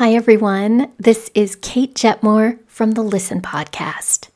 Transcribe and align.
Hi, 0.00 0.14
everyone. 0.14 0.90
This 0.98 1.30
is 1.34 1.56
Kate 1.56 1.94
Jetmore 1.94 2.58
from 2.66 2.92
the 2.92 3.02
Listen 3.02 3.42
Podcast. 3.42 4.30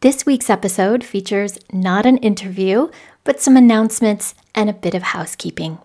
This 0.00 0.26
week's 0.26 0.50
episode 0.50 1.04
features 1.04 1.60
not 1.72 2.06
an 2.06 2.16
interview, 2.16 2.90
but 3.22 3.40
some 3.40 3.56
announcements 3.56 4.34
and 4.52 4.68
a 4.68 4.72
bit 4.72 4.92
of 4.92 5.04
housekeeping. 5.04 5.78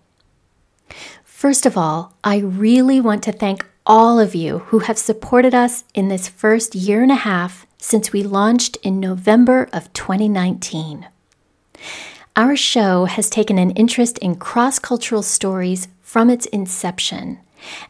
First 1.23 1.67
of 1.67 1.77
all, 1.77 2.15
I 2.23 2.39
really 2.39 2.99
want 2.99 3.21
to 3.25 3.31
thank 3.31 3.63
all 3.85 4.19
of 4.19 4.33
you 4.33 4.57
who 4.57 4.79
have 4.79 4.97
supported 4.97 5.53
us 5.53 5.83
in 5.93 6.07
this 6.07 6.27
first 6.27 6.73
year 6.73 7.03
and 7.03 7.11
a 7.11 7.25
half 7.29 7.67
since 7.77 8.11
we 8.11 8.23
launched 8.23 8.75
in 8.77 8.99
November 8.99 9.69
of 9.71 9.93
2019. 9.93 11.07
Our 12.35 12.55
show 12.55 13.05
has 13.05 13.29
taken 13.29 13.59
an 13.59 13.69
interest 13.69 14.17
in 14.17 14.37
cross 14.37 14.79
cultural 14.79 15.21
stories 15.21 15.89
from 16.01 16.31
its 16.31 16.47
inception, 16.47 17.37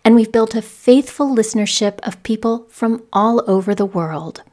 and 0.04 0.16
we've 0.16 0.32
built 0.32 0.56
a 0.56 0.62
faithful 0.62 1.34
listenership 1.36 2.00
of 2.02 2.22
people 2.24 2.66
from 2.70 3.04
all 3.14 3.44
over 3.48 3.74
the 3.74 3.86
world. 3.86 4.44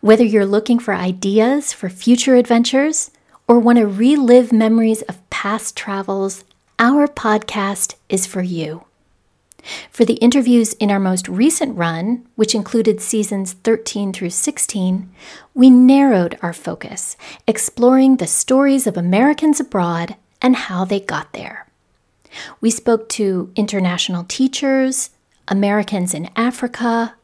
Whether 0.00 0.24
you're 0.24 0.46
looking 0.46 0.78
for 0.78 0.94
ideas 0.94 1.72
for 1.72 1.88
future 1.88 2.36
adventures 2.36 3.10
or 3.48 3.58
want 3.58 3.78
to 3.78 3.86
relive 3.86 4.52
memories 4.52 5.02
of 5.02 5.28
past 5.30 5.76
travels, 5.76 6.44
our 6.78 7.06
podcast 7.06 7.94
is 8.08 8.26
for 8.26 8.42
you. 8.42 8.84
For 9.90 10.04
the 10.04 10.14
interviews 10.14 10.72
in 10.74 10.90
our 10.90 10.98
most 10.98 11.28
recent 11.28 11.76
run, 11.76 12.26
which 12.34 12.54
included 12.54 13.00
seasons 13.00 13.52
13 13.52 14.12
through 14.12 14.30
16, 14.30 15.08
we 15.54 15.70
narrowed 15.70 16.36
our 16.42 16.52
focus, 16.52 17.16
exploring 17.46 18.16
the 18.16 18.26
stories 18.26 18.86
of 18.86 18.96
Americans 18.96 19.60
abroad 19.60 20.16
and 20.40 20.56
how 20.56 20.84
they 20.84 20.98
got 20.98 21.32
there. 21.32 21.68
We 22.60 22.70
spoke 22.70 23.08
to 23.10 23.52
international 23.56 24.24
teachers, 24.24 25.10
Americans 25.48 26.14
in 26.14 26.30
Africa, 26.36 27.14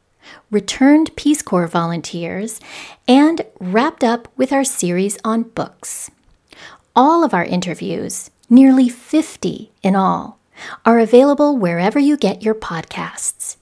returned 0.50 1.16
Peace 1.16 1.42
Corps 1.42 1.66
volunteers, 1.66 2.60
and 3.06 3.42
wrapped 3.60 4.04
up 4.04 4.28
with 4.36 4.52
our 4.52 4.64
series 4.64 5.18
on 5.24 5.44
books. 5.44 6.10
All 6.94 7.24
of 7.24 7.32
our 7.32 7.44
interviews, 7.44 8.30
nearly 8.50 8.88
50 8.88 9.70
in 9.82 9.94
all, 9.96 10.38
are 10.84 10.98
available 10.98 11.56
wherever 11.56 11.98
you 11.98 12.16
get 12.16 12.42
your 12.42 12.54
podcasts. 12.54 13.56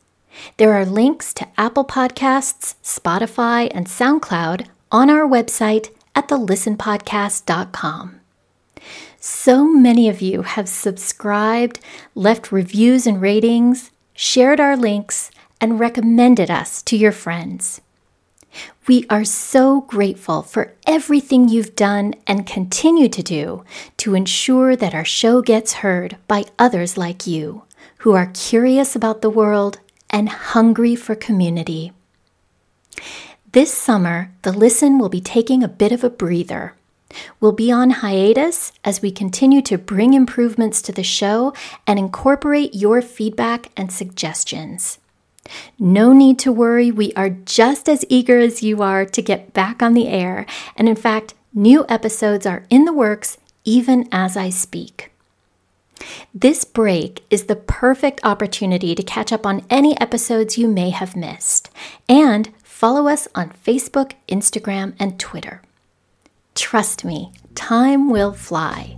There 0.57 0.73
are 0.73 0.85
links 0.85 1.33
to 1.35 1.49
Apple 1.57 1.85
Podcasts, 1.85 2.75
Spotify, 2.83 3.71
and 3.75 3.87
SoundCloud 3.87 4.67
on 4.91 5.11
our 5.11 5.27
website 5.29 5.91
at 6.15 6.29
thelistenpodcast.com. 6.29 8.16
So 9.19 9.65
many 9.65 10.09
of 10.09 10.21
you 10.21 10.43
have 10.43 10.69
subscribed, 10.69 11.81
left 12.15 12.53
reviews 12.53 13.07
and 13.07 13.21
ratings, 13.21 13.91
shared 14.15 14.61
our 14.61 14.77
links, 14.77 15.31
and 15.61 15.81
recommended 15.81 16.51
us 16.51 16.83
to 16.83 16.97
your 16.97 17.13
friends. 17.13 17.81
We 18.87 19.05
are 19.11 19.25
so 19.25 19.83
grateful 19.83 20.43
for 20.43 20.75
everything 20.87 21.49
you've 21.49 21.75
done 21.75 22.15
and 22.27 22.47
continue 22.47 23.09
to 23.09 23.23
do 23.23 23.65
to 23.99 24.15
ensure 24.15 24.77
that 24.77 24.95
our 24.95 25.05
show 25.05 25.43
gets 25.43 25.75
heard 25.75 26.17
by 26.29 26.45
others 26.59 26.97
like 26.97 27.27
you 27.27 27.65
who 27.99 28.13
are 28.13 28.31
curious 28.33 28.95
about 28.95 29.23
the 29.23 29.31
world 29.31 29.81
and 30.09 30.29
hungry 30.29 30.95
for 30.95 31.15
community. 31.15 31.93
This 33.53 33.73
summer, 33.73 34.33
The 34.43 34.53
Listen 34.53 34.99
will 34.99 35.09
be 35.09 35.21
taking 35.21 35.63
a 35.63 35.69
bit 35.69 35.91
of 35.91 36.05
a 36.05 36.11
breather. 36.11 36.75
We'll 37.41 37.53
be 37.53 37.71
on 37.71 37.91
hiatus 37.91 38.73
as 38.85 39.01
we 39.01 39.11
continue 39.11 39.63
to 39.63 39.79
bring 39.79 40.15
improvements 40.15 40.83
to 40.83 40.93
the 40.93 41.05
show 41.05 41.55
and 41.87 41.99
incorporate 41.99 42.75
your 42.75 43.01
feedback 43.01 43.71
and 43.77 43.93
suggestions. 43.93 44.99
No 45.79 46.13
need 46.13 46.39
to 46.41 46.53
worry, 46.53 46.91
we 46.91 47.13
are 47.15 47.31
just 47.31 47.89
as 47.89 48.05
eager 48.09 48.39
as 48.39 48.63
you 48.63 48.83
are 48.83 49.05
to 49.05 49.23
get 49.23 49.53
back 49.53 49.83
on 49.83 49.95
the 49.95 50.09
air, 50.09 50.47
and 50.77 50.89
in 50.89 50.97
fact, 50.97 51.35
new 51.55 51.87
episodes 51.89 52.47
are 52.47 52.65
in 52.71 52.85
the 52.85 52.93
works 52.93 53.39
even 53.65 54.09
as 54.11 54.37
I 54.37 54.51
speak. 54.51 55.13
This 56.35 56.65
break 56.65 57.25
is 57.31 57.45
the 57.45 57.57
perfect 57.57 58.21
opportunity 58.23 58.95
to 58.95 59.03
catch 59.03 59.33
up 59.33 59.47
on 59.47 59.65
any 59.71 59.99
episodes 60.01 60.59
you 60.59 60.69
may 60.69 60.91
have 60.91 61.17
missed, 61.17 61.71
and 62.09 62.51
follow 62.63 63.09
us 63.09 63.29
on 63.35 63.51
Facebook, 63.65 64.13
Instagram, 64.29 64.95
and 64.99 65.19
Twitter. 65.19 65.63
Trust 66.57 67.05
me, 67.05 67.33
time 67.55 68.09
will 68.09 68.33
fly. 68.33 68.97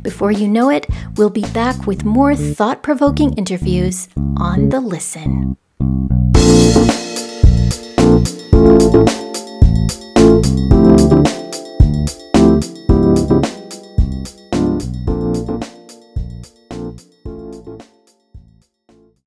Before 0.00 0.30
you 0.30 0.46
know 0.46 0.70
it, 0.70 0.86
we'll 1.16 1.28
be 1.28 1.44
back 1.52 1.86
with 1.86 2.04
more 2.04 2.36
thought 2.36 2.82
provoking 2.82 3.34
interviews 3.34 4.08
on 4.36 4.68
The 4.68 4.80
Listen. 4.80 5.56